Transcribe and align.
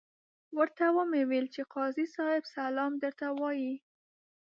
ورته 0.57 0.85
ویې 0.95 1.23
ویل 1.29 1.47
چې 1.55 1.61
قاضي 1.73 2.05
صاحب 2.15 2.43
سلام 2.55 2.91
درته 3.03 3.27
وایه. 3.39 3.75